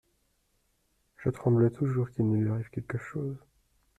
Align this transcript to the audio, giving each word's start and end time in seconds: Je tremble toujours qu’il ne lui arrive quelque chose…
Je 1.17 1.29
tremble 1.29 1.71
toujours 1.71 2.09
qu’il 2.09 2.27
ne 2.27 2.35
lui 2.37 2.49
arrive 2.49 2.71
quelque 2.71 2.97
chose… 2.97 3.37